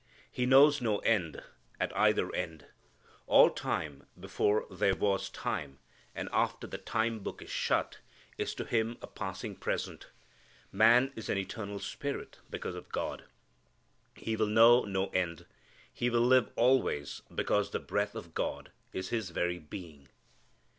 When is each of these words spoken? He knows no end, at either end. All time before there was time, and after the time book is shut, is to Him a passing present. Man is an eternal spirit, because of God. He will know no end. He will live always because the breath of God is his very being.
He 0.31 0.47
knows 0.47 0.81
no 0.81 0.97
end, 1.01 1.43
at 1.79 1.95
either 1.95 2.33
end. 2.33 2.65
All 3.27 3.51
time 3.51 4.07
before 4.19 4.65
there 4.71 4.95
was 4.95 5.29
time, 5.29 5.77
and 6.15 6.27
after 6.31 6.65
the 6.65 6.79
time 6.79 7.19
book 7.19 7.43
is 7.43 7.51
shut, 7.51 7.99
is 8.35 8.55
to 8.55 8.65
Him 8.65 8.97
a 9.03 9.05
passing 9.05 9.55
present. 9.55 10.09
Man 10.71 11.13
is 11.15 11.29
an 11.29 11.37
eternal 11.37 11.77
spirit, 11.77 12.39
because 12.49 12.73
of 12.73 12.89
God. 12.89 13.25
He 14.15 14.35
will 14.35 14.47
know 14.47 14.85
no 14.85 15.09
end. 15.09 15.45
He 15.93 16.09
will 16.09 16.21
live 16.21 16.49
always 16.55 17.21
because 17.31 17.69
the 17.69 17.79
breath 17.79 18.15
of 18.15 18.33
God 18.33 18.71
is 18.91 19.09
his 19.09 19.29
very 19.29 19.59
being. 19.59 20.07